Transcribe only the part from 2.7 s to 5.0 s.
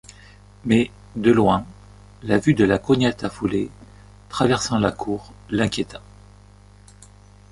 Cognette, affolée, traversant la